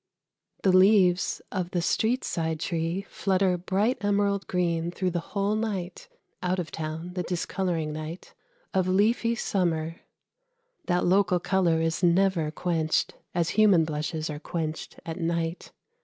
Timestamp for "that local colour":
10.87-11.79